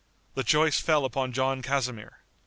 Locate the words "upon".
1.05-1.31